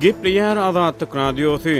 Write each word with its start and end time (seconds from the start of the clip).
Gepli 0.00 0.30
yer 0.30 0.56
azatlık 0.56 1.16
radyosu. 1.16 1.70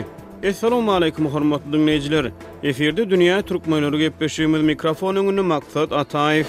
Esselamu 0.43 0.93
aleyküm 0.93 1.35
hürmetli 1.35 1.73
dinleyiciler. 1.73 2.31
Efirde 2.63 3.11
Dünya 3.11 3.43
Türkmenleri 3.43 3.99
gepleşiğimiz 3.99 4.63
mikrofon 4.63 5.17
önü 5.17 5.43
maksat 5.43 5.93
Atayif. 5.93 6.47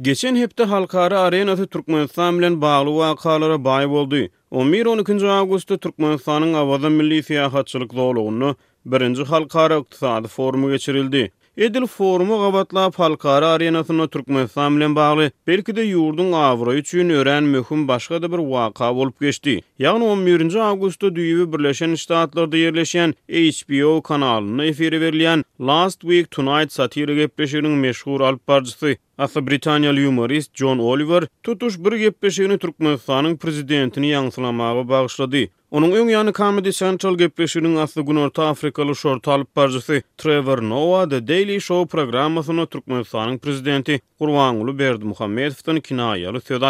Geçen 0.00 0.36
hepte 0.36 0.64
halkara 0.64 1.20
arenası 1.20 1.66
Türkmenistan 1.66 2.38
bilen 2.38 2.60
bağlı 2.62 2.96
vakalara 2.96 3.64
bay 3.64 3.88
boldu. 3.90 4.16
11-12 4.52 5.28
augusta 5.40 5.78
Türkmenistan'ın 5.78 6.54
avaza 6.54 6.90
milli 6.90 7.22
siyahatçılık 7.22 7.92
zorluğunu 7.92 8.56
1. 8.86 9.18
Halkara 9.24 9.76
İktisadi 9.76 10.28
Forumu 10.28 10.70
geçirildi. 10.70 11.32
Edil 11.60 11.86
Forumu 11.86 12.38
gabatla 12.38 12.90
Falkara 12.90 13.46
arenasyna 13.48 14.06
türkmen 14.08 14.46
samlen 14.46 14.96
bagly 14.96 15.30
belki 15.48 15.74
de 15.76 15.82
ýurdun 15.86 16.30
awry 16.42 16.76
üçin 16.82 17.08
ören 17.10 17.42
möhüm 17.54 17.82
başga 17.88 18.20
da 18.22 18.30
bir 18.32 18.40
waka 18.52 18.88
bolup 18.96 19.20
geçdi. 19.20 19.58
Ýagny 19.80 20.04
11-nji 20.14 20.60
awgustda 20.68 21.06
Düýýe 21.18 21.44
Birleşen 21.52 21.94
Ştatlarda 21.94 22.56
ýerleşen 22.62 23.12
HBO 23.38 23.92
kanalyna 24.02 24.64
efir 24.64 24.92
berilýän 25.04 25.44
Last 25.60 26.00
Week 26.00 26.30
Tonight 26.30 26.72
satirik 26.78 27.20
epleşiginiň 27.26 27.76
meşhur 27.86 28.20
alparjysy 28.30 28.94
Asa 29.20 29.40
Britaniyalı 29.46 30.04
humorist 30.06 30.50
John 30.56 30.78
Oliver 30.78 31.24
tutuş 31.42 31.78
bir 31.78 31.92
gepleşigini 31.92 32.58
Türkmenistanın 32.58 33.36
prezidentini 33.36 34.08
yansılamağa 34.08 34.88
bağışladı. 34.88 35.42
Onun 35.74 35.90
öň 35.92 36.06
ýany 36.14 36.32
Comedy 36.38 36.70
Central 36.72 37.14
gepleşiginiň 37.18 37.76
asly 37.80 38.02
Gunorta 38.02 38.46
Afrikaly 38.46 38.94
short 38.94 39.28
alyp 39.28 39.56
barjysy 39.56 39.98
Trevor 40.18 40.62
Noah 40.62 41.10
the 41.10 41.20
Daily 41.28 41.60
Show 41.60 41.86
programmasyny 41.86 42.62
Türkmenistanyň 42.66 43.38
prezidenti 43.38 44.00
Gurbanuly 44.20 44.78
Berdi 44.78 45.04
Muhammedowdan 45.04 45.76
kinaýaly 45.76 46.40
söz 46.40 46.62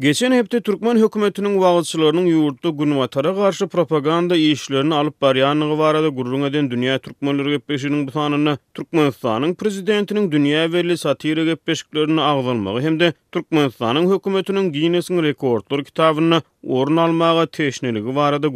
Geçen 0.00 0.32
hepte 0.36 0.60
Türkmen 0.66 0.96
hökümetiniň 0.98 1.54
wagtçylarynyň 1.62 2.26
ýurtda 2.30 2.68
Gunwatara 2.78 3.30
garşy 3.38 3.66
propaganda 3.74 4.36
işlerini 4.44 4.94
alyp 4.94 5.18
barýanlygy 5.22 5.76
barada 5.80 6.08
gurrun 6.20 6.42
eden 6.48 6.70
dünýä 6.72 6.94
türkmenleri 7.08 7.52
gepleşiniň 7.56 8.06
bu 8.06 8.10
sanyny 8.14 8.56
Türkmenistanyň 8.80 9.54
prezidentiniň 9.64 10.30
dünýä 10.36 10.64
berli 10.72 10.96
satira 10.98 11.44
gepleşiklerini 11.44 12.80
hem 12.86 13.00
de 13.00 13.12
Türkmenistanyň 13.32 14.08
hökümetiniň 14.14 14.72
Guinness-iň 14.72 15.22
rekordlar 15.22 15.84
kitabyna 15.84 16.42
orun 16.66 16.96
almagy 16.96 17.46
teşneligi 17.56 18.14
barada 18.16 18.48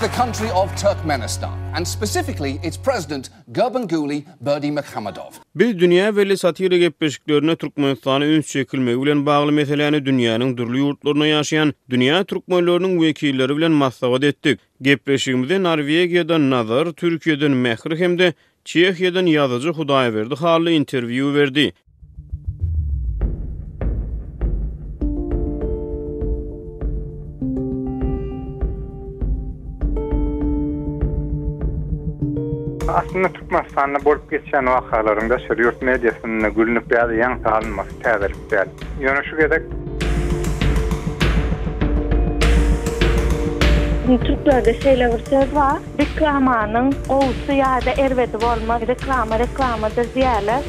the 0.00 0.08
country 0.14 0.48
of 0.50 0.70
Turkmenistan 0.80 1.52
and 1.76 1.88
specifically 1.88 2.60
its 2.62 2.76
president 2.84 3.30
Gurbanguly 3.52 4.24
Berdimuhamedov. 4.40 5.30
Biz 5.56 5.78
dünya 5.78 6.16
veli 6.16 6.36
satire 6.38 6.78
gepleşiklerini 6.78 7.56
Türkmenistan 7.56 8.20
üns 8.22 8.46
çekilme 8.46 9.02
bilen 9.02 9.26
bagly 9.26 9.50
meselelerini 9.52 9.96
dünýäniň 10.08 10.56
durly 10.56 10.78
ýurtlaryna 10.80 11.26
ýaşaýan 11.30 11.72
dünýä 11.90 12.20
türkmenläriniň 12.24 12.92
wekilleri 13.00 13.56
bilen 13.56 13.72
maslahat 13.72 14.24
etdik. 14.24 14.60
Gepleşigimizde 14.82 15.56
Norwegiýadan 15.56 16.50
Nazar, 16.50 16.86
Türkiýeden 16.86 18.18
de 18.18 18.32
Çiyehiyeden 18.64 19.26
yazıcı 19.26 19.68
Hudayverdi 19.68 20.34
xarlı 20.34 20.70
interviyu 20.70 21.34
verdi. 21.34 21.72
Aslında 32.88 33.28
Türkmenistan'da 33.28 34.04
bol 34.04 34.16
geçen 34.30 34.66
vakalarında 34.66 35.38
şöyle 35.38 35.62
yurt 35.62 35.82
medyasında 35.82 36.48
gülünüp 36.48 36.92
ya 36.92 37.08
da 37.08 37.14
yan 37.14 37.38
sağlanması 37.44 37.88
tezelik 38.02 38.36
güzel. 38.44 38.66
Yönü 39.00 39.24
şu 39.30 39.36
gedek. 39.36 39.62
Türklerde 44.24 44.74
şeyle 44.80 45.12
bir 45.18 45.24
söz 45.30 45.54
var. 45.54 45.76
Reklamanın 46.00 46.94
oğusu 47.08 47.52
ya 47.52 47.80
da 47.86 48.02
ervedi 48.02 48.36
varma. 48.42 48.80
Reklama, 48.80 49.38
reklama 49.38 49.96
da 49.96 50.04
ziyale. 50.14 50.62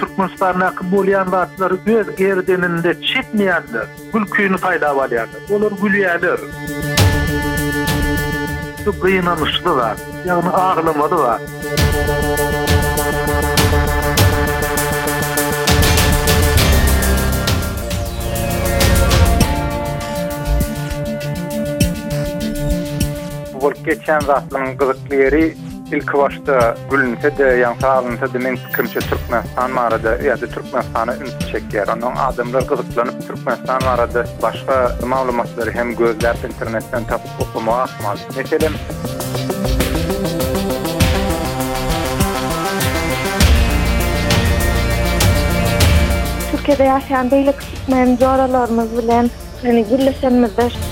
Türkmenistan'da 0.00 0.74
kibolyan 0.76 1.32
vatları 1.32 1.76
göz 1.86 2.16
gerdeninde 2.16 3.02
çitmeyendir. 3.02 3.82
Gül 4.12 4.26
köyünü 4.26 4.56
kayda 4.58 4.96
var 4.96 5.10
yani. 5.10 5.28
Olur 5.52 5.72
gülüyendir. 5.82 6.22
Gülüyendir. 6.40 6.91
Bu 8.86 8.92
qıynanışlı 9.00 9.76
var. 9.76 9.96
Yani 10.26 10.48
ağlamadı 10.48 11.14
var. 11.14 11.40
Bu 23.54 23.72
geçen 23.84 24.28
rastlığın 24.28 24.66
yeri 25.10 25.54
ilk 25.92 26.14
başta 26.14 26.76
gülünse 26.90 27.38
de 27.38 27.42
yan 27.44 27.74
sağlığında 27.74 28.32
de 28.32 28.38
men 28.38 28.58
kimçe 28.76 29.00
Türkmenistan 29.00 29.76
var 29.76 29.92
adı 29.92 30.24
ya 30.26 30.40
da 30.40 30.46
Türkmenistan'a 30.46 31.16
ünlü 31.16 31.52
çek 31.52 31.74
yer. 31.74 31.88
Ondan 31.88 32.16
adımlar 32.16 32.66
kılıklanıp 32.66 33.26
Türkmenistan 33.28 33.82
var 33.82 33.98
adı 33.98 34.28
başka 34.42 34.96
malumatları 35.06 35.70
hem 35.70 35.96
gözler 35.96 36.36
internetten 36.48 37.04
tapıp 37.04 37.30
okumağa 37.40 37.82
atmaz. 37.82 38.18
Meselim. 38.36 38.72
Türkiye'de 46.52 46.84
yaşayan 46.84 47.30
beylik 47.30 47.60
çıkmayan 47.60 48.16
coğralarımız 48.16 48.98
bilen 48.98 49.30
hani 49.62 49.84
gülleşenmezler. 49.84 50.91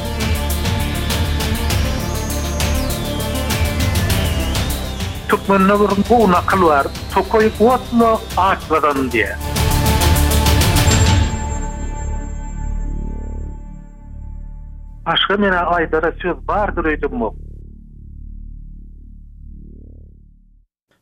tutmanına 5.31 5.81
bir 5.81 5.97
bu 6.11 6.31
Tokoy 7.15 7.51
kuatma 7.59 8.19
ağaçlardan 8.37 9.11
diye. 9.13 9.37
Başka 15.07 15.37
mene 15.37 15.57
aydara 15.59 16.13
söz 16.23 16.37
vardır 16.49 16.85
öydüm 16.85 17.11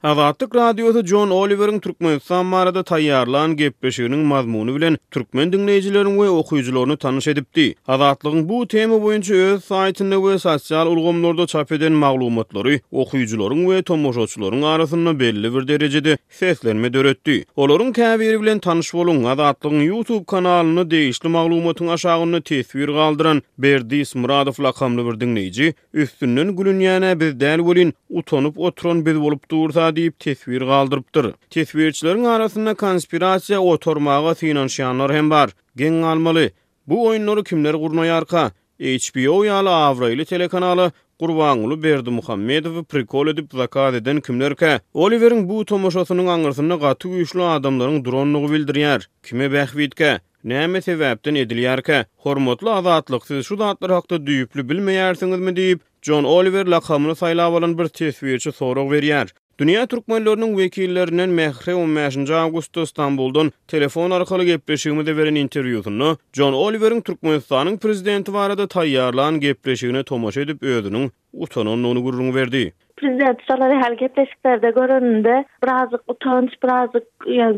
Azatlyk 0.03 0.55
radiosu 0.55 1.07
John 1.07 1.31
Oliver'ın 1.31 1.79
Türkmenistan 1.79 2.47
marada 2.47 2.81
taýýarlan 2.81 3.53
gepleşiginiň 3.59 4.23
mazmuny 4.31 4.75
bilen 4.75 4.99
türkmen 5.11 5.49
dinleýijileriniň 5.51 6.15
we 6.19 6.29
okuwçylaryny 6.31 6.97
tanış 6.97 7.27
edipdi. 7.29 7.75
Azatlygyň 7.89 8.49
bu 8.49 8.69
tema 8.69 8.95
boýunça 8.95 9.35
öz 9.35 9.65
saýtynda 9.65 10.17
we 10.27 10.39
sosial 10.39 10.87
ulgamlarda 10.87 11.47
çap 11.47 11.73
eden 11.73 11.93
maglumatlary 11.93 12.79
okuwçylaryň 12.93 13.61
we 13.73 13.83
tomoşaçylaryň 13.83 14.67
arasynda 14.75 15.21
belli 15.21 15.55
bir 15.55 15.69
derejede 15.69 16.19
seslenme 16.31 16.93
döretdi. 16.93 17.45
Olaryň 17.57 17.93
käbiri 17.93 18.41
bilen 18.43 18.59
tanış 18.59 18.95
bolun 18.95 19.25
Azatlygyň 19.25 19.83
YouTube 19.85 20.25
kanalyny 20.25 20.91
değişli 20.91 21.29
maglumatyň 21.29 21.93
aşagyny 21.93 22.37
täsir 22.41 22.89
galdyran 22.93 23.43
Berdis 23.59 24.15
Muradow 24.15 24.63
lakamly 24.65 25.03
bir 25.07 25.17
dinleýiji 25.27 25.75
üstünden 25.95 26.49
gülünýäne 26.55 27.21
bir 27.21 27.35
däl 27.41 27.59
bolin 27.67 27.95
utanyp 28.11 28.59
oturan 28.59 29.07
biz 29.07 29.19
bolup 29.21 29.51
durdy. 29.51 29.88
diýip 29.97 30.16
tesbir 30.22 30.60
galdyrypdyr. 30.66 31.28
Tesbirçiläriň 31.54 32.25
arasynda 32.28 32.72
konspirasiýa 32.75 33.59
otormagy 33.59 34.35
synanşanlar 34.40 35.12
hem 35.14 35.31
bar. 35.31 35.50
Geň 35.76 36.02
almaly. 36.05 36.50
Bu 36.87 37.06
oýunlary 37.08 37.44
kimler 37.44 37.75
gurnaýarka? 37.75 38.50
HBO 38.81 39.35
avra 39.56 39.75
Avroýly 39.90 40.25
telekanaly 40.25 40.90
Gurbanuly 41.20 41.82
Berdi 41.82 42.11
Muhammedow 42.11 42.82
prikol 42.82 43.26
edip 43.29 43.52
zakat 43.52 43.94
eden 43.94 44.20
ka? 44.55 44.81
Oliverin 44.94 45.49
bu 45.49 45.64
tomoşasynyň 45.64 46.26
aňyrsyny 46.29 46.76
gaty 46.79 47.08
güýçli 47.08 47.43
adamlaryň 47.56 48.05
dronlugy 48.05 48.49
bildirýär. 48.55 49.06
Kime 49.23 49.52
bähwitke? 49.52 50.20
Näme 50.44 50.79
sebäpden 50.81 51.34
edilýärke? 51.34 52.05
Hormatly 52.17 52.70
azatlyk, 52.70 53.26
siz 53.26 53.46
şu 53.46 53.56
zatlar 53.56 53.91
hakda 53.91 54.17
düýüpli 54.17 54.62
bilmeýärsiňizmi 54.70 55.52
diýip 55.56 55.79
John 56.02 56.25
Oliver 56.25 56.67
lakamyny 56.67 57.12
saýlap 57.19 57.75
bir 57.79 57.88
tesbirçi 57.88 58.52
soraw 58.52 58.87
berýär. 58.88 59.29
Dünya 59.60 59.87
Türkmenlörünün 59.87 60.58
vekillerinin 60.58 61.31
Mehre 61.31 61.75
15. 61.75 62.31
Ağustos 62.31 62.82
İstanbul'dan 62.88 63.50
telefon 63.69 64.10
arkalı 64.10 64.44
gepleşiğimi 64.44 65.06
de 65.06 65.16
veren 65.16 65.34
interviyotunu 65.34 66.16
John 66.32 66.52
Oliver'ın 66.52 67.00
Türkmenistan'ın 67.00 67.78
prezidenti 67.78 68.32
varada 68.34 68.66
tayyarlan 68.69 69.40
gepleşiğine 69.40 70.02
tomaş 70.02 70.37
edip 70.37 70.62
ödünün 70.62 71.10
utanın 71.32 71.84
onu 71.84 72.02
gururunu 72.02 72.34
verdi. 72.34 72.72
Prezident 72.96 73.38
salary 73.49 73.75
hal 73.81 73.94
gepleşiklerde 73.94 74.70
göründe 74.70 75.44
birazcık 75.64 76.00
utanç 76.08 76.50
birazcık 76.62 77.02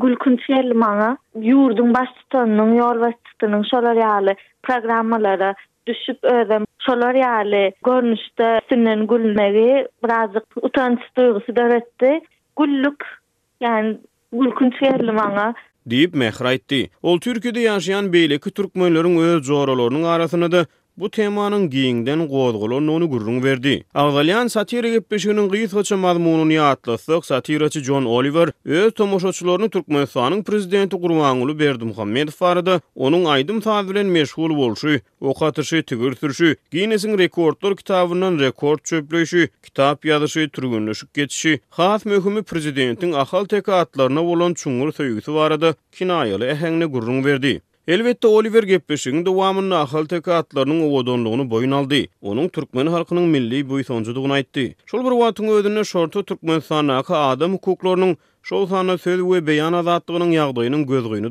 gülkünç 0.02 0.47
geldi 0.49 0.75
bana. 0.81 1.17
Yurdun 1.41 1.94
baş 1.94 2.08
tutanının 2.17 2.75
yol 2.75 3.12
salary 3.70 4.35
programmalara 4.62 5.55
düşüp 5.95 6.25
öden 6.25 6.65
şolar 6.87 7.15
yali 7.15 7.73
görnüşte 7.85 8.61
sünnen 8.69 9.07
gülmegi 9.07 9.87
birazcık 10.05 10.43
utanç 10.63 10.99
duygusu 11.17 11.57
döretti 11.57 12.21
gülluk 12.59 13.05
yani 13.61 13.97
gülkunç 14.33 14.83
yerli 14.83 15.13
manga 15.13 15.55
Diyip 15.91 16.15
mehra 16.15 16.53
etti. 16.53 16.91
Ol 17.03 17.19
Türkiye'de 17.21 17.61
yaşayan 17.61 18.13
beyleki 18.13 18.51
Türkmenlerin 18.51 19.19
öz 19.19 19.45
zorolarının 19.47 20.03
arasındadır. 20.03 20.67
bu 21.00 21.11
temanın 21.11 21.70
giyinden 21.70 22.19
gozgolu 22.29 22.87
nonu 22.87 23.08
gurrun 23.11 23.43
verdi. 23.43 23.85
Ağzalyan 23.94 24.47
satire 24.47 24.91
gepeşinin 24.91 25.49
qıyıt 25.50 25.73
hoça 25.76 25.97
mazmununu 25.97 26.52
yatlasıq 26.52 27.20
satireçi 27.25 27.81
John 27.85 28.05
Oliver 28.05 28.49
öz 28.64 28.93
tomoşoçularını 28.94 29.70
Türkmenistanın 29.70 30.43
prezidenti 30.43 30.97
Qurmanulu 31.00 31.58
Berdi 31.58 31.85
Muhammed 31.85 32.29
Faridi 32.29 32.81
onun 32.94 33.25
aydım 33.25 33.61
tazilen 33.61 34.06
meşhul 34.06 34.50
bolşu, 34.61 34.94
oqatışı 35.20 35.82
tigir 35.87 36.14
sürşü, 36.17 36.56
giyinesin 36.70 37.19
rekordlar 37.19 37.76
kitabından 37.76 38.38
rekord 38.38 38.79
çöplöşü, 38.85 39.49
kitap 39.62 40.05
yazışı 40.05 40.49
türgünlüşük 40.52 41.14
getişi, 41.14 41.61
xaf 41.73 42.06
mühümü 42.06 42.43
prezidentin 42.43 43.12
axal 43.12 43.44
tekaatlarına 43.44 44.23
olan 44.25 44.55
çungur 44.55 44.93
sögüsü 44.93 45.35
varadı, 45.35 45.76
kinayalı 45.93 46.44
ehengne 46.47 46.85
gurrun 46.87 47.25
verdi. 47.25 47.61
Elbette 47.88 48.27
Oliver 48.29 48.62
Geppeş'in 48.62 49.25
duvamın 49.25 49.71
nakal 49.71 50.05
teka 50.06 50.35
atlarının 50.35 50.81
uvodonluğunu 50.81 51.50
boyun 51.50 51.71
aldı. 51.71 51.97
Onun 52.23 52.49
Türkmen 52.49 52.87
halkının 52.87 53.23
milli 53.23 53.69
buysoncuduğunu 53.69 54.32
aitti. 54.32 54.77
Şol 54.87 55.05
bir 55.05 55.11
vatın 55.21 55.49
ödününe 55.49 55.85
şortu 55.85 56.25
Türkmen 56.25 56.61
sanaka 56.61 57.19
adam 57.19 57.53
hukuklarının 57.53 58.17
Şol 58.43 58.67
sana 58.67 58.95
söz 59.05 59.21
we 59.21 59.39
beýan 59.47 59.75
azatlygynyň 59.77 60.31
ýagdaýynyň 60.37 60.85
gözgüýni 60.91 61.31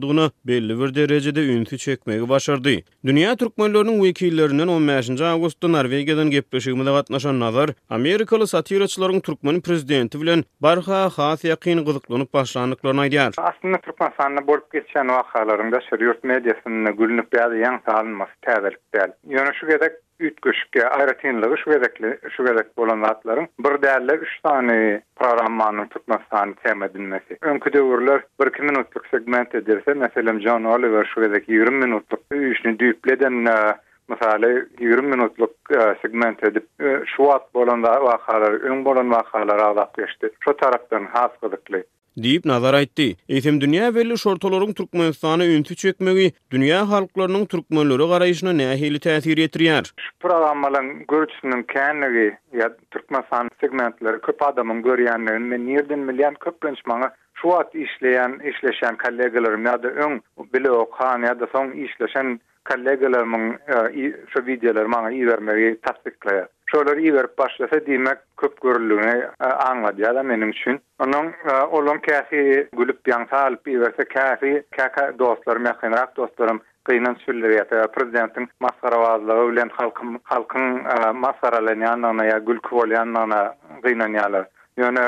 belli 0.50 0.76
bir 0.80 0.92
derejede 0.98 1.42
ünsi 1.54 1.78
çekmegi 1.78 2.30
başardy. 2.30 2.74
Dünya 3.06 3.34
türkmenläriniň 3.36 3.98
wekillerinden 4.04 4.68
15-nji 4.74 5.24
agustda 5.34 5.68
Norwegiýadan 5.68 6.30
gepleşigimde 6.30 6.92
gatnaşan 6.98 7.40
Nazar 7.40 7.70
Amerikaly 7.90 8.48
satiraçylaryň 8.48 9.22
türkmen 9.22 9.62
prezidenti 9.62 10.22
bilen 10.22 10.44
barha 10.62 11.10
has 11.18 11.46
ýakyn 11.50 11.82
gyzyklanyp 11.90 12.34
başlanyklaryny 12.34 13.02
aýdýar. 13.08 13.32
Aslynda 13.42 13.78
türkmen 13.78 14.12
sanyny 14.22 14.46
bolup 14.48 14.72
geçen 14.78 15.08
wakalaryňda 15.10 15.78
şeýle 15.90 16.04
ýurt 16.12 16.22
mediasynyň 16.34 16.92
gülnüp 17.02 17.34
ýa-da 17.34 17.56
ýan 17.64 17.80
salynmasy 17.90 18.34
täzelikdi. 18.50 19.00
Ýöne 19.34 19.54
şu 19.60 19.68
gedek 19.68 19.94
ütgüşke 20.24 20.81
aýratynlygy 20.88 21.57
şu 21.62 21.71
gerekli 21.74 22.10
şu 22.36 22.45
gerek 22.48 22.71
bolan 22.77 23.04
zatlaryň 23.06 23.48
bir 23.66 23.77
däle 23.86 24.16
3 24.25 24.33
tane 24.48 24.77
programmanyň 25.21 25.88
tutmasany 25.94 26.54
tema 26.63 26.86
edilmesi. 26.89 27.38
Öňkü 27.51 27.74
döwürler 27.74 28.24
1-2 28.39 28.62
minutlyk 28.71 29.06
segment 29.12 29.56
edilse, 29.56 29.94
meselem 29.94 30.42
John 30.42 30.63
Oliver 30.63 31.06
şu 31.13 31.21
gerek 31.27 31.50
20 31.50 31.71
minutlyk 31.71 32.19
üýüşni 32.31 32.75
düýpleden 32.86 33.50
e, 33.54 33.75
Mesela 34.10 34.50
20 34.80 35.01
minutluk 35.07 35.51
e, 35.71 35.80
segment 36.01 36.44
edip 36.44 36.66
e, 36.81 37.00
şu 37.06 37.31
at 37.33 37.54
bolan 37.54 37.83
vakalar, 37.83 38.51
ön 38.51 38.86
bolan 38.86 39.12
vakalar 39.12 39.57
ağlat 39.60 39.95
geçti. 39.98 40.30
Şu 40.39 40.57
taraftan 40.57 41.06
has 41.13 41.31
kılıklı. 41.42 41.83
deyip 42.24 42.45
nazar 42.50 42.74
aýtdy. 42.80 43.06
Eýtim 43.36 43.60
dünýä 43.63 43.89
belli 43.95 44.18
şortolaryň 44.24 44.74
türkmenistany 44.80 45.48
ünsi 45.56 45.75
çökmegi 45.83 46.27
dünýä 46.51 46.81
halklarynyň 46.92 47.45
türkmenlere 47.54 48.06
garaýşyna 48.13 48.54
nähili 48.62 49.00
täsir 49.06 49.39
etdirýär. 49.45 49.88
Şu 50.06 50.12
programmalaryň 50.25 50.92
görüşüniň 51.13 51.63
kännigi 51.74 52.27
ýa 52.62 52.69
türkmen 52.95 53.24
segmentleri 53.62 54.21
köp 54.30 54.42
adamyň 54.50 54.83
görýänlerini 54.89 55.50
men 55.54 55.68
nirden 55.69 56.00
milyon 56.12 56.36
köp 56.45 56.60
bilençmäňe 56.63 57.10
şu 57.42 57.45
wagt 57.54 57.75
işleýän, 57.75 58.33
işleşen 58.51 58.98
kollegalarym 58.98 59.66
ýa-da 59.66 59.88
öň 60.06 60.19
bilen 60.54 60.75
okan 60.86 61.24
ýa-da 61.24 61.45
soň 61.54 61.74
işleşen 61.88 62.39
kollegalarym 62.69 63.33
e, 63.36 64.13
şu 64.33 64.39
wideolary 64.45 64.88
maňa 64.95 65.10
iwermegi 65.21 65.77
täsdikleýär. 65.88 66.48
şolar 66.71 66.98
iver 66.98 67.25
başlasa 67.38 67.86
demek 67.86 68.18
köp 68.38 68.62
görülüğünü 68.62 69.30
e, 69.42 69.45
anladı 69.45 70.01
ya 70.01 70.16
da 70.16 70.30
benim 70.30 70.50
için. 70.50 70.81
Onun 71.00 71.25
e, 71.51 71.63
oğlum 71.71 72.00
kâfi 72.01 72.68
gülüp 72.77 73.07
yan 73.07 73.25
salıp 73.31 73.68
iverse 73.68 74.04
kâfi 74.13 74.63
kâka 74.77 75.19
dostlarım 75.19 75.66
yakın 75.66 75.92
rak 75.92 76.18
dostlarım 76.18 76.62
kıyınan 76.83 77.13
sülleri 77.25 77.54
ya 77.56 77.69
da 77.71 77.88
prezidentin 77.88 78.50
maskara 78.60 79.00
vazlığı 79.00 79.33
ölen 79.51 79.69
halkın 79.74 80.19
halkın 80.24 80.75
e, 80.80 81.12
maskara 81.12 81.74
ile 81.74 81.83
yanına 81.86 82.25
ya 82.25 82.38
gül 82.38 82.60
kuvalı 82.60 82.94
yanına 82.94 83.56
kıyınan 83.83 84.13
yalı. 84.13 84.45
Yani 84.77 85.00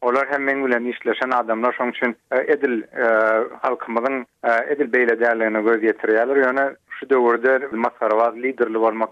olar 0.00 0.26
hem 0.30 0.44
men 0.44 0.84
işleşen 0.84 1.30
adamlar 1.30 1.72
şonçun 1.72 2.14
edil 2.32 2.82
halkımızın 3.62 4.26
edil 4.68 4.92
beyle 4.92 5.20
değerlerini 5.20 5.62
göz 5.64 5.76
getirýärler 5.82 6.36
ýöne 6.44 6.76
şu 7.00 7.10
döwürde 7.10 7.66
masarwaz 7.76 8.36
liderli 8.36 8.74
bolmak 8.80 9.10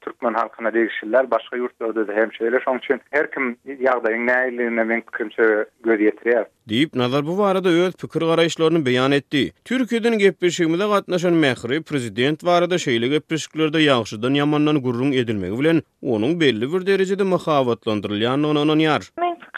türkmen 0.00 0.34
halkyna 0.34 0.74
degişler 0.74 1.30
başga 1.30 1.56
ýurtlarda 1.56 2.02
da 2.08 2.12
hemşeýle 2.12 2.56
şoň 2.64 2.76
üçin 2.78 3.00
her 3.16 3.30
kim 3.30 3.46
ýagdaýyň 3.66 4.24
näýliligine 4.30 4.84
men 4.90 5.02
kimse 5.18 5.46
göz 5.84 6.00
ýetirýär. 6.08 6.44
Diýip 6.70 6.94
nazar 6.96 7.26
bu 7.26 7.38
barada 7.38 7.68
öz 7.68 7.94
pikir 8.02 8.20
garaýşlaryny 8.20 8.82
beýan 8.88 9.12
etdi. 9.20 9.50
Türkiýeden 9.64 10.14
gepleşigimde 10.18 10.86
gatnaşan 10.92 11.32
mehri 11.46 11.82
prezident 11.82 12.44
barada 12.46 12.74
şeýle 12.74 13.08
gepleşiklerde 13.16 13.78
ýagşydan 13.88 14.32
ýamandan 14.40 14.82
gurrun 14.86 15.12
edilmegi 15.22 15.56
bilen 15.60 15.78
onuň 16.02 16.40
belli 16.40 16.66
bir 16.72 16.82
derejede 16.90 17.22
mahawatlandyrylýanyny 17.34 18.56
ýanan 18.56 18.78
ýar. 18.88 19.12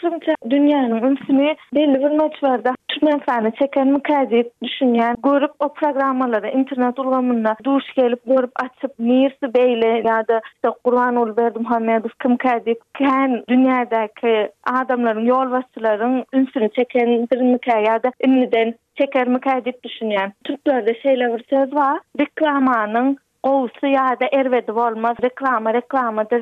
Fikrimce 0.05 0.33
dünyanın 0.49 1.03
ünsünü 1.11 1.55
belli 1.73 1.99
bir 1.99 2.11
maç 2.17 2.43
vardı 2.43 2.63
da 2.65 2.71
Türkmen 2.87 3.21
sahne 3.29 3.51
çeken 3.51 3.87
mükazip 3.87 4.51
düşünyen 4.63 5.15
görüp 5.23 5.51
o 5.59 5.73
programmalara 5.73 6.49
internet 6.49 6.99
ulamında 6.99 7.55
duş 7.63 7.83
gelip 7.95 8.25
görüp 8.25 8.51
açıp 8.63 8.99
Mirsi 8.99 9.53
Beyli 9.55 10.07
ya 10.07 10.27
da 10.27 10.41
işte 10.55 10.69
Kur'an 10.83 11.15
ol 11.15 11.37
verdi 11.37 11.59
Muhammed 11.59 12.05
Kim 12.21 12.37
Kadip 12.37 12.79
ken 12.97 13.43
dünyadaki 13.49 14.51
adamların 14.73 15.25
yol 15.25 15.51
vasıların 15.51 16.23
ünsünü 16.33 16.69
çeken 16.69 17.05
bir 17.05 17.99
da, 18.03 18.11
ünlüden 18.25 18.75
çeker 18.95 19.27
mükazip 19.27 19.83
düşünyen 19.83 20.33
Türklerde 20.43 20.93
şeyle 21.01 21.37
bir 21.37 21.43
söz 21.49 21.73
var 21.73 21.99
Bikramanın 22.19 23.17
Qovusu 23.45 23.87
ya 23.87 24.15
da 24.21 24.25
ervedi 24.31 24.71
olmaz, 24.71 25.17
reklama, 25.23 25.73
reklama 25.73 26.23
da 26.29 26.39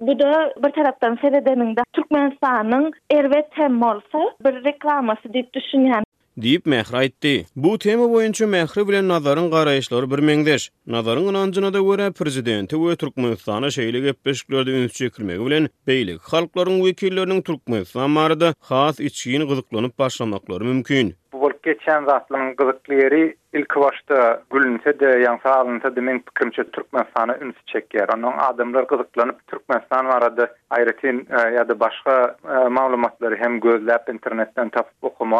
Bu 0.00 0.18
da 0.18 0.52
bir 0.64 0.70
taraftan 0.72 1.18
seredenin 1.20 1.76
de 1.76 1.80
Türkmen 1.92 2.36
sahanın 2.42 2.92
ervedi 3.10 3.74
olsa 3.84 4.30
bir 4.44 4.64
reklaması 4.64 5.32
deyip 5.32 5.54
düşünyen. 5.54 6.02
Diyip 6.40 6.66
mehra 6.66 7.02
etdi 7.02 7.44
Bu 7.56 7.78
tema 7.78 8.10
boyunca 8.12 8.46
mehri 8.46 8.88
bilen 8.88 9.08
nazarın 9.08 9.50
qarayışları 9.50 10.10
bir 10.10 10.18
mengdeş. 10.18 10.70
Nazarın 10.86 11.34
anancına 11.34 11.74
da 11.74 12.12
prezidenti 12.12 12.76
ve 12.88 12.96
Türkmen 12.96 13.34
sahana 13.34 13.70
şeyli 13.70 14.02
gebeşiklerde 14.02 14.70
ünlü 14.70 15.46
bilen 15.46 15.68
beylik 15.86 16.20
halkların 16.32 16.84
vekillerinin 16.84 17.42
Türkmen 17.42 17.82
sahana 17.84 18.52
xas 18.62 19.00
içiyin 19.00 19.48
gıdıklanıp 19.48 19.98
başlamakları 19.98 20.64
mümkün. 20.64 21.14
Bu 21.32 21.47
gelip 21.62 21.62
geçen 21.62 22.04
zatlan 22.04 22.54
gılıklı 22.56 22.94
yeri 22.94 23.36
ilk 23.52 23.76
başta 23.76 24.42
gülünse 24.52 25.00
de 25.00 25.06
yansa 25.18 25.50
alınsa 25.50 25.96
de 25.96 26.00
min 26.00 26.18
pikrimce 26.18 26.64
Türkmen 26.64 27.04
sana 27.16 27.36
ünsi 27.38 27.64
çekiyer. 27.66 28.08
Onun 28.16 28.32
adımlar 28.38 28.82
gılıklanıp 28.82 29.46
Türkmen 29.46 29.80
sana 29.92 30.08
aradı. 30.12 30.56
Ayretin 30.70 31.28
e, 31.30 31.54
ya 31.54 31.68
da 31.68 31.80
başka 31.80 32.36
e, 32.50 32.68
malumatları 32.68 33.36
hem 33.36 33.60
gözle 33.60 33.92
hep 33.92 34.14
internetten 34.14 34.68
tapıp 34.68 34.94
okuma 35.02 35.38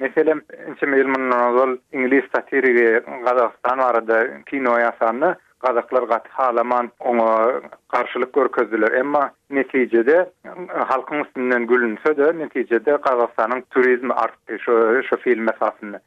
Meselim, 0.00 0.42
Mesela 0.68 0.96
ince 0.96 1.80
İngiliz 1.92 2.24
satiriri 2.36 3.00
gada 3.24 3.52
sana 3.68 3.84
aradı 3.84 4.40
kino 4.50 4.78
yasanı 4.78 5.36
gazaklar 5.60 6.02
gat 6.02 6.28
halaman 6.28 6.90
ona 7.00 7.60
karşılık 7.88 8.32
görkezdiler. 8.32 8.92
Emma 8.92 9.30
neticede 9.50 10.30
halkın 10.68 11.24
üstünden 11.24 11.66
gülünse 11.66 12.16
de 12.16 12.38
neticede 12.38 12.96
Kazakistan'ın 13.00 13.60
turizmi 13.70 14.12
arttı 14.12 14.58
şu, 14.58 15.02
şu 15.10 15.16
fiil 15.16 15.48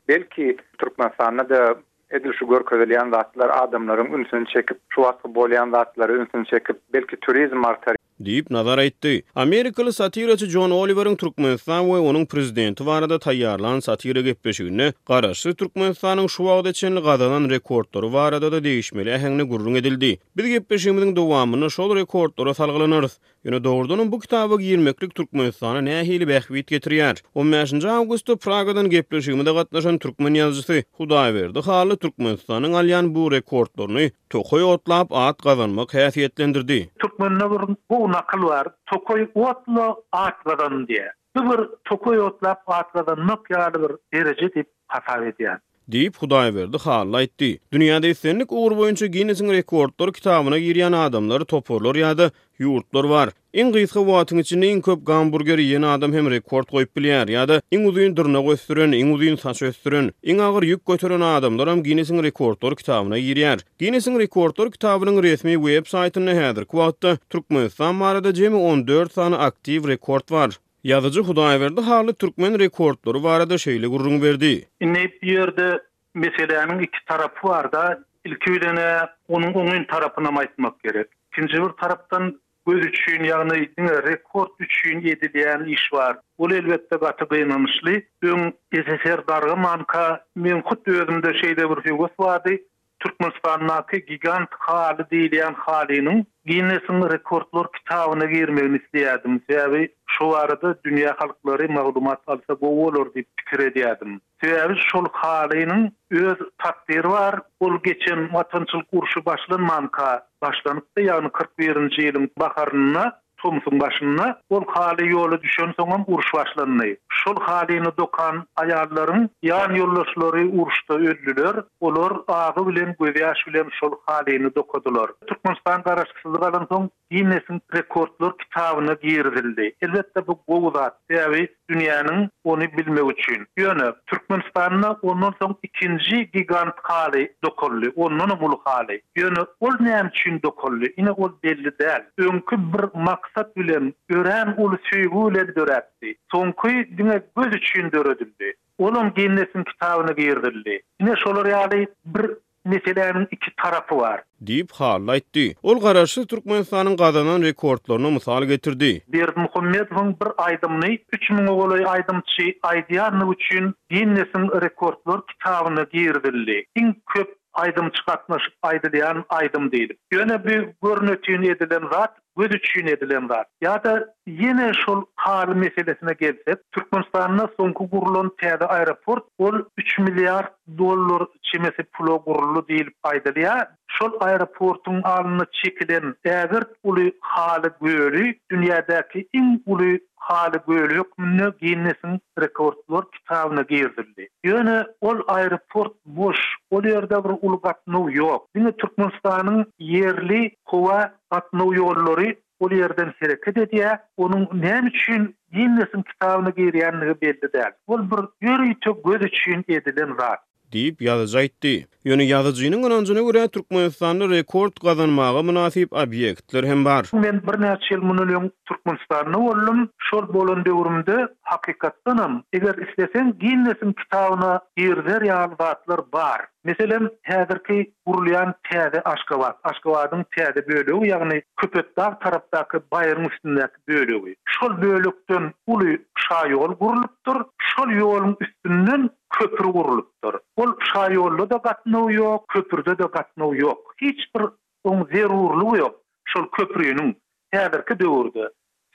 Belki 0.08 0.58
Türkmenistan'a 0.78 1.50
da 1.50 1.76
edil 2.12 2.34
şu 2.34 2.48
görkezleyen 2.48 3.12
zatlar 3.12 3.50
adamların 3.54 4.14
ünsünü 4.14 4.46
çekip 4.46 4.78
şu 4.90 5.02
vatı 5.02 5.36
boğulayan 5.36 5.72
zatları 5.72 6.18
ünsünü 6.18 6.46
çekip 6.46 6.80
belki 6.94 7.18
turizm 7.18 7.66
artar. 7.66 7.96
Diýip 8.24 8.50
nazar 8.52 8.78
etdi. 8.84 9.24
Amerikalı 9.36 9.94
satirici 9.94 10.46
John 10.46 10.72
Oliver'ın 10.72 11.16
Türkmenistan 11.16 11.84
we 11.84 11.98
onuň 12.00 12.26
prezidenti 12.26 12.86
barada 12.86 13.16
taýýarlanan 13.16 13.82
satira 13.82 14.22
gepleşigini 14.22 14.92
garaşy 15.06 15.50
Türkmenistanyň 15.54 16.28
şu 16.30 16.44
wagtda 16.44 16.74
çenli 16.74 17.00
gadanan 17.00 17.50
rekordlary 17.50 18.14
barada 18.14 18.52
da 18.52 18.64
değişmeli 18.64 19.10
ähengi 19.10 19.44
gurrun 19.44 19.76
edildi. 19.76 20.18
Biz 20.38 20.46
gepleşigimiň 20.46 21.16
dowamyny 21.16 21.70
şol 21.70 21.96
rekordlara 21.96 22.54
salgylanyrys. 22.54 23.18
Ýöne 23.46 23.64
dowrdanyň 23.64 24.12
bu 24.12 24.20
kitaby 24.20 24.54
20-lik 24.74 25.16
Türkmenistanyň 25.16 25.86
nähili 25.88 26.28
bähwit 26.28 26.68
getirýär. 26.72 27.24
15-nji 27.36 27.90
awgustda 27.90 28.36
Pragadan 28.36 28.90
gepleşigimde 28.90 29.52
gatnaşan 29.52 29.98
türkmen 29.98 30.34
ýazyjy 30.36 30.84
Hudaýberdi 31.00 31.64
haly 31.66 31.94
Türkmenistanyň 31.98 32.74
alyan 32.76 33.16
bu 33.16 33.32
rekordlaryny 33.32 34.10
tokoy 34.30 34.64
otlap 34.64 35.14
at 35.14 35.44
gazanmak 35.44 35.90
häsiýetlendirdi. 35.90 36.88
Türkmenler 37.02 37.50
bu 37.90 38.09
nakıl 38.12 38.44
var. 38.44 38.68
Tokoy 38.86 39.28
otlu 39.36 40.04
atladan 40.12 40.88
diye. 40.88 41.14
Bu 41.38 41.52
bir 41.54 41.70
tokoy 41.86 42.20
otlap 42.20 42.70
atladan 42.70 43.28
nok 43.28 43.50
yarı 43.50 43.74
bir 43.90 43.96
derece 44.20 44.54
deyip 44.56 44.70
hasar 44.88 45.22
ediyen. 45.22 45.60
deyip 45.92 46.18
Hudaýberdi 46.22 46.78
hally 46.84 47.22
etdi. 47.26 47.48
Dünyada 47.74 48.08
isenlik 48.08 48.52
ugur 48.52 48.74
boýunça 48.80 49.06
Guinnessin 49.14 49.50
rekordlar 49.56 50.12
kitabyna 50.14 50.58
girýän 50.62 50.94
adamlar 51.00 51.46
toporlar 51.54 51.96
ýa-da 51.98 52.28
ýurtlar 52.62 53.08
bar. 53.10 53.32
Iň 53.54 53.72
gysga 53.74 54.02
içinde 54.42 54.68
iň 54.74 54.82
köp 54.86 55.04
gamburger 55.06 55.58
ýene 55.58 55.88
adam 55.96 56.14
hem 56.14 56.28
rekord 56.30 56.70
goýup 56.70 56.92
bilýär 56.98 57.28
ýa-da 57.34 57.62
iň 57.72 57.88
uzun 57.90 58.16
dyrna 58.18 58.40
gösdürän, 58.46 58.94
iň 58.94 59.14
uzun 59.16 59.36
saç 59.36 59.64
östürün, 59.72 60.12
iň 60.24 60.40
agyr 60.40 60.68
ýük 60.70 60.82
göterän 60.86 61.22
adamlar 61.22 61.70
hem 61.70 61.84
Guinness 61.84 62.12
rekordlar 62.12 62.76
kitabyna 62.76 63.18
girýär. 63.18 63.62
Guinness 63.80 64.08
rekordlar 64.08 64.70
kitabynyň 64.72 65.22
resmi 65.24 65.54
web 65.58 65.86
saytini 65.88 66.32
häzir 66.36 66.66
kwatda 66.66 67.18
Türkmenistan 67.30 68.00
barada 68.00 68.32
jemi 68.36 68.58
14 68.58 69.14
sany 69.14 69.36
aktiv 69.36 69.86
rekord 69.88 70.32
var. 70.32 70.60
Yazıcı 70.84 71.22
verdi 71.38 71.82
halı 71.82 72.14
türkmen 72.14 72.60
rekordları 72.60 73.24
barada 73.24 73.54
şeýle 73.54 73.88
gurrun 73.88 74.22
berdi. 74.22 74.68
Inne 74.80 75.04
bir 75.22 75.36
ýerde 75.38 75.80
meselenin 76.14 76.80
iki 76.80 77.06
tarapy 77.06 77.48
var 77.48 77.72
da, 77.72 78.00
ilki 78.26 78.52
ýerine 78.52 79.08
onuň 79.28 79.54
oňyn 79.54 79.84
tarapyna 79.88 80.30
maýtmak 80.30 80.80
gerek. 80.84 81.08
Ikinji 81.32 81.62
bir 81.64 81.70
taraptan 81.82 82.40
göz 82.68 82.86
üçin 82.86 83.24
ýagny 83.28 83.90
rekord 84.10 84.50
üçin 84.60 85.02
edilýän 85.02 85.70
iş 85.74 85.94
var. 85.94 86.18
Bu 86.40 86.52
elbetde 86.54 86.96
gaty 86.96 87.24
gynanmyşly. 87.36 87.98
Öň 88.24 88.52
SSR 88.74 89.28
darga 89.28 89.56
manka 89.56 90.24
men 90.36 90.62
hut 90.62 90.88
özümde 90.88 91.34
bir 91.70 91.82
fiýgus 91.84 92.20
vardı. 92.20 92.56
Türkmenistan'daki 93.04 94.02
gigant 94.08 94.50
hali 94.60 95.04
diýilen 95.12 95.54
halinin 95.68 96.24
Guinness'in 96.50 97.06
rekordlar 97.12 97.68
kitabyna 97.76 98.26
girmeyi 98.32 98.74
isleýärdim. 98.82 99.38
Sebäbi 99.52 99.82
şu 100.16 100.28
arada 100.40 100.72
dünya 100.88 101.14
halklary 101.22 101.68
maglumat 101.78 102.22
alsa 102.36 102.58
bu 102.64 102.72
bolar 102.80 103.08
diýip 103.16 103.26
pikir 103.42 103.60
edýärdim. 103.68 104.18
Sebäbi 104.46 104.74
şol 104.92 105.06
halinin 105.22 105.86
öz 106.24 106.40
takdiri 106.66 107.10
bar. 107.16 107.40
Ol 107.60 107.78
geçen 107.90 108.28
Watançyl 108.34 108.82
kurşu 108.94 109.26
başlanmanka 109.32 110.26
başlanypdy, 110.48 111.00
ýagny 111.10 111.30
41-nji 111.42 112.00
ýylyň 112.10 112.30
baharyna 112.46 113.06
Sonsun 113.42 113.80
başına 113.80 114.40
ol 114.50 114.64
hali 114.68 115.12
yolu 115.12 115.42
düşen 115.42 115.74
sonun 115.80 116.04
uruş 116.08 116.34
başlanı. 116.34 116.96
Şol 117.10 117.36
halini 117.40 117.98
dokan 117.98 118.46
ayarların 118.56 119.30
yan 119.44 119.76
yollaşları 119.76 120.48
uruşta 120.50 120.94
öldüler. 120.94 121.64
Olur 121.80 122.12
ağı 122.28 122.68
bilen 122.68 122.96
gövi 123.00 123.16
bilen 123.48 123.70
şol 123.80 123.92
halini 124.06 124.56
dokadılar. 124.56 125.12
Türkmenistan 125.28 125.84
karaşkısızlığı 125.84 126.48
alın 126.48 126.66
son 126.72 126.90
yinesin 127.12 127.62
rekordlar 127.76 128.38
kitabını 128.38 128.98
giyirdildi. 129.02 129.76
Elbetde 129.82 130.28
bu 130.28 130.42
govudat, 130.48 130.98
devi 131.12 131.59
dünýäniň 131.70 132.22
ony 132.50 132.68
bilmek 132.78 133.10
üçin. 133.14 133.44
Ýöne 133.62 133.90
Türkmenistanyna 134.10 134.90
ondan 135.12 135.36
soň 135.42 135.54
ikinji 135.68 136.20
gigant 136.34 136.76
haly 136.90 137.22
dokurly, 137.46 137.92
ondan 137.96 138.32
ulu 138.48 138.58
haly. 138.66 138.98
Ýöne 139.22 139.46
ol 139.60 139.78
näme 139.86 140.10
üçin 140.14 140.42
dokurly? 140.44 140.92
Ine 140.98 141.12
ol 141.12 141.32
belli 141.44 141.72
däl. 141.80 142.04
Öňkü 142.26 142.58
bir 142.74 142.86
maksat 143.10 143.56
bilen 143.58 143.94
ören 144.10 144.54
ulu 144.58 144.78
süýgüle 144.90 145.44
dörätdi. 145.58 146.16
Soňky 146.36 146.76
diňe 146.98 147.22
göz 147.40 147.56
üçin 147.62 147.92
dörädildi. 147.94 148.54
Onun 148.78 149.14
gennesin 149.14 149.64
kitabını 149.64 150.16
giyirdildi. 150.16 150.80
Yine 151.00 151.16
şolar 151.16 151.46
yali 151.46 151.88
bir 152.06 152.30
meselenin 152.66 153.28
iki 153.32 153.52
tarafı 153.64 153.98
var. 153.98 154.24
Diyip 154.46 154.72
hala 154.72 155.16
etdi. 155.16 155.56
Ol 155.64 155.80
qararşı 155.82 156.28
Türkmenistan'ın 156.28 156.98
qazanan 156.98 157.42
rekordlarına 157.42 158.10
misal 158.10 158.44
getirdi. 158.44 159.02
Bir 159.08 159.30
Muhammedov'un 159.36 160.10
bir 160.22 160.28
aydımını, 160.38 160.88
3 161.12 161.30
min 161.32 161.48
oğulu 161.48 161.88
aydımçı 161.90 162.56
aydiyanı 162.64 163.34
üçün 163.34 163.76
yenisin 163.92 164.62
rekordlar 164.62 165.22
kitabını 165.28 165.86
giyirdildi. 165.92 166.66
İn 166.76 167.04
köp 167.16 167.38
aydım 167.54 167.90
çıkartmış 167.90 168.44
aydiyan 168.62 169.26
aydım 169.30 169.72
deyilip. 169.72 169.98
Yöne 170.12 170.46
bir 170.46 170.70
görnötüyün 170.84 171.42
edilen 171.42 171.84
zat, 171.92 172.18
gözüçüyün 172.38 172.88
edilen 172.88 173.28
zat. 173.28 173.48
Ya 173.62 173.84
da 173.84 174.08
Yine 174.30 174.72
şol 174.86 175.04
hali 175.16 175.56
meselesine 175.56 176.14
gelsek, 176.20 176.72
Türkmenistan'da 176.72 177.50
sonku 177.58 177.90
kurulun 177.90 178.36
tiyade 178.40 178.66
aeroport, 178.68 179.24
ol 179.38 179.54
3 179.78 180.00
milyar 180.00 180.50
dolar 180.78 181.28
çimesi 181.42 181.84
pulo 181.98 182.24
kurulu 182.24 182.68
değil 182.68 182.90
paydalı 183.04 183.40
ya. 183.40 183.72
Şol 183.88 184.12
aeroportun 184.20 185.02
alını 185.04 185.46
çekilen 185.52 186.16
eğer 186.26 186.52
ulu 186.84 187.12
hali 187.22 187.70
gölü, 187.82 188.34
dünyadaki 188.52 189.28
in 189.34 189.64
ulu 189.66 189.98
hali 190.16 190.58
gölü 190.68 190.96
yok 190.98 191.18
münnü 191.18 191.54
giyinnesin 191.62 192.20
rekordlar 192.40 193.04
kitabına 193.12 193.62
giyirdirli. 193.62 194.30
Yine 194.46 194.84
ol 195.02 195.18
aeroport 195.28 195.94
boş, 196.06 196.38
ol 196.72 196.84
yerde 196.84 197.24
bir 197.24 197.36
ulu 197.42 197.62
katnu 197.62 198.12
yok. 198.14 198.46
Yine 198.56 198.72
Türkmenistan'ın 198.72 199.66
yerli 199.80 200.52
kova 200.66 201.12
katnu 201.30 201.76
yolları 201.76 202.36
ol 202.60 202.72
yerden 202.72 203.14
hereket 203.20 203.58
ediyä, 203.58 203.92
onun 204.18 204.48
näme 204.54 204.88
üçin 204.90 205.24
Yinnes'in 205.54 206.04
kitabını 206.04 206.52
giyir 206.52 206.74
yanlığı 206.74 207.22
belli 207.22 207.48
değil. 207.54 207.74
Ol 207.88 208.02
bir 208.12 208.24
yürüytü 208.48 208.92
göz 209.06 209.22
üçün 209.22 209.64
edilen 209.68 210.16
zat. 210.20 210.40
deyip 210.74 211.02
yazıcı 211.02 211.38
aytdı. 211.38 211.90
Ýöne 212.08 212.24
yazıcynyň 212.24 212.86
anajyny 212.88 213.22
görä 213.28 213.42
Türkmenistanyň 213.54 214.30
rekord 214.32 214.74
gazanmagy 214.84 215.42
münasip 215.50 215.90
obýektler 215.92 216.64
hem 216.70 216.86
bar. 216.86 217.06
Men 217.14 217.42
bir 217.48 217.58
näçe 217.66 217.84
ýyl 217.96 218.02
muny 218.10 218.24
ýol 218.36 218.46
Türkmenistanyny 218.68 219.40
öwrüm, 219.52 219.82
şol 220.10 220.30
bolan 220.34 220.66
döwrümde 220.66 221.18
hakykatdan 221.42 222.18
hem 222.24 222.36
eger 222.54 222.76
isleseň 222.86 223.28
giňnesin 223.44 223.94
kitabyna 223.94 224.62
ýerler 224.78 225.22
ýaly 225.30 226.04
bar. 226.14 226.42
Meselem 226.64 227.10
häzirki 227.30 227.94
gurulýan 228.08 228.54
täze 228.72 229.02
Aşgabat, 229.14 229.58
Aşgabatyň 229.64 230.24
täze 230.38 230.62
bölegi, 230.70 230.96
ýagny 231.12 231.42
köpet 231.58 231.98
dağ 231.98 232.10
tarapdaky 232.24 232.78
bayrym 232.92 233.26
üstündäki 233.26 233.78
bölegi. 233.88 234.36
Şol 234.56 234.82
bölekden 234.82 235.54
uly 235.68 235.92
şaýol 236.28 236.72
gurulypdyr. 236.80 237.38
Şol 237.70 237.90
ýolun 238.02 238.36
üstünden 238.40 239.10
köpür 239.38 239.66
vurulupdyr. 239.74 240.38
Ol 240.58 240.74
şaýolda 240.94 241.50
da 241.50 241.58
gatnaw 241.64 242.10
ýok, 242.14 242.46
köpürde 242.54 242.98
de 243.00 243.08
gatnaw 243.14 243.54
ýok. 243.64 243.94
Hiç 244.02 244.26
bir 244.36 244.48
um 244.84 245.06
zerurlygy 245.14 245.82
ýok. 245.82 245.96
Şol 246.32 246.46
köprüniň 246.58 247.12
täder 247.54 247.86
ki 247.86 248.00
döwürdi. 248.00 248.48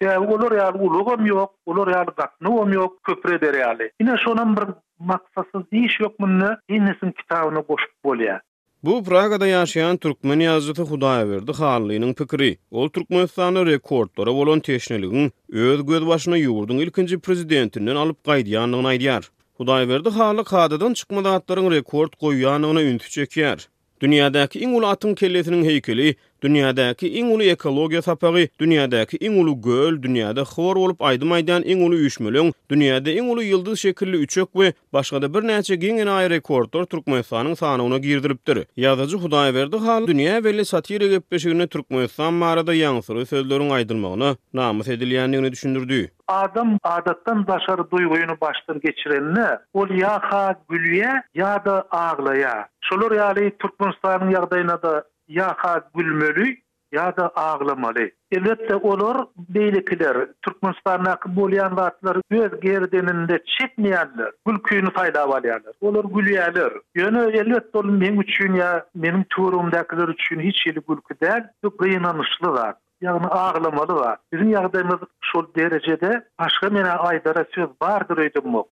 Şeýle 0.03 0.17
bolar 0.31 0.53
ýa-da 0.59 0.79
ulugam 0.79 1.26
ýok, 1.26 1.50
ulary 1.67 1.95
ýa-da 1.95 2.14
gatnaw 2.23 2.61
hem 2.62 2.75
ýok, 2.79 2.99
köpre 3.07 3.41
der 3.41 3.55
ýaly. 3.61 3.91
Ine 4.00 4.17
şonam 4.25 4.57
bir 4.57 4.69
maksatsyz 4.99 5.79
iş 5.85 6.00
ýok 6.03 6.12
munda, 6.19 6.59
inisini 6.69 7.12
kitabyna 7.21 7.61
goşup 7.69 7.95
bolýar. 8.05 8.41
Bu 8.85 9.00
Pragada 9.05 9.47
yaşayan 9.47 9.97
türkmen 9.97 10.41
ýazgyty 10.45 10.85
Hudaýa 10.91 11.29
verdi 11.31 11.53
halynyň 11.61 12.12
pikiri. 12.14 12.50
Ol 12.71 12.88
türkmen 12.93 13.25
ýazgyny 13.25 13.64
rekordlara 13.73 14.33
bolan 14.38 14.61
teşnelik, 14.61 15.33
öz 15.53 15.87
göz 15.87 16.05
başyna 16.07 16.37
ýurdun 16.38 16.83
ilkinji 16.85 17.17
prezidentinden 17.19 17.97
alıp 17.97 18.17
gaýdy 18.29 18.50
ýanyny 18.59 18.91
aýdýar. 18.93 19.25
Hudaý 19.61 19.87
berdi 19.89 20.09
haly 20.15 20.43
kadadan 20.49 20.95
çykmadatlaryň 20.99 21.69
rekord 21.75 22.13
goýýanyny 22.25 22.83
üntüçekär. 22.93 23.59
Dünýädäki 24.03 24.59
iň 24.67 24.73
uly 24.79 24.87
atyň 24.95 25.13
kelletiniň 25.21 25.63
heýkeli 25.69 26.09
Dünyadaki 26.45 27.09
iň 27.09 27.31
uly 27.33 27.47
ekologiýa 27.55 28.03
sapagy, 28.05 28.51
dünýädäki 28.61 29.17
iň 29.25 29.37
uly 29.41 29.53
göl, 29.65 29.95
dünýädä 30.05 30.43
xor 30.45 30.77
bolup 30.77 31.01
aýdym 31.01 31.31
aýdan 31.33 31.63
iň 31.65 31.85
uly 31.87 32.01
ýüşmeliň, 32.05 32.51
dünýädä 32.69 33.15
iň 33.17 33.31
uly 33.33 33.47
ýyldyz 33.49 33.81
şekilli 33.81 34.21
üçök 34.27 34.53
we 34.53 34.75
başga 34.93 35.23
da 35.25 35.31
birnäçe 35.33 35.79
giňin 35.81 36.05
aýry 36.13 36.35
rekordlar 36.37 36.85
türkmenistanyň 36.93 37.57
sanawyna 37.57 37.97
girdiripdir. 38.05 38.61
Ýazyjy 38.77 39.21
Hudaýa 39.25 39.55
berdi 39.57 39.81
hal, 39.87 40.05
dünýä 40.11 40.43
belli 40.45 40.65
satirik 40.69 41.15
epeşigine 41.23 41.67
türkmenistan 41.67 42.37
maýrada 42.45 42.77
ýangsyry 42.77 43.25
sözlörüň 43.33 43.73
aýdylmagyny 43.79 44.35
namus 44.53 44.89
edilýändigini 44.93 45.53
düşündirdi. 45.57 46.03
Adam 46.29 46.77
adatdan 46.83 47.47
daşary 47.47 47.89
duyguyunu 47.91 48.37
başdan 48.41 48.81
geçirenle, 48.85 49.49
ol 49.75 49.89
ya 49.97 50.19
ha 50.23 50.45
gülüye, 50.69 51.09
ýa-da 51.35 51.81
ağlaýa. 52.05 52.69
Şolary 52.91 53.17
yali 53.23 53.51
türkmenistanyň 53.61 54.37
ýagdaýyna 54.37 54.83
da 54.83 54.95
ya 55.28 55.54
ka 55.57 55.81
gülmeli 55.95 56.59
ya 56.93 57.16
da 57.16 57.31
ağlamalı. 57.37 58.11
Elbette 58.31 58.75
olur 58.75 59.26
beylikler, 59.37 60.16
Türkmenistan'a 60.43 61.19
bolyan 61.26 61.76
vatlar 61.76 62.16
öz 62.31 62.61
gerdeninde 62.61 63.38
çekmeyenler, 63.61 64.31
gül 64.47 64.59
küyünü 64.59 64.90
faydavalyanlar, 64.90 65.73
olur 65.81 66.04
gülüyenler. 66.04 66.73
Yönü 66.95 67.31
elbette 67.37 67.78
olur 67.78 67.88
men 67.90 68.16
üçün 68.16 68.54
ya, 68.54 68.87
benim 68.95 69.25
turumdakiler 69.31 70.09
üçün 70.09 70.40
hiç 70.40 70.66
eli 70.66 70.81
gülkü 70.88 71.21
değil, 71.21 71.43
çok 71.64 71.78
gıyınanışlı 71.78 72.49
var. 72.52 72.75
Yani 73.00 73.26
ağlamalı 73.26 73.95
var. 73.95 74.19
Bizim 74.33 74.49
yağdayımız 74.50 75.00
şol 75.21 75.47
derecede 75.57 76.28
başka 76.40 76.71
mene 76.71 76.90
aydara 76.93 77.45
söz 77.54 77.69
vardır 77.83 78.19
öydüm 78.19 78.45
mu? 78.47 78.69